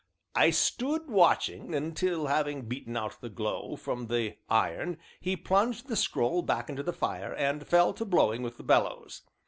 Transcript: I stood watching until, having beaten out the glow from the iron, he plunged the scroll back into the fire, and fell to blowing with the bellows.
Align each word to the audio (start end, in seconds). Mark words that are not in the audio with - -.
I 0.33 0.49
stood 0.49 1.11
watching 1.11 1.75
until, 1.75 2.25
having 2.25 2.63
beaten 2.63 2.97
out 2.97 3.21
the 3.21 3.29
glow 3.29 3.75
from 3.75 4.07
the 4.07 4.35
iron, 4.49 4.97
he 5.19 5.37
plunged 5.37 5.89
the 5.89 5.95
scroll 5.95 6.41
back 6.41 6.71
into 6.71 6.81
the 6.81 6.91
fire, 6.91 7.35
and 7.35 7.67
fell 7.67 7.93
to 7.93 8.03
blowing 8.03 8.41
with 8.41 8.57
the 8.57 8.63
bellows. 8.63 9.21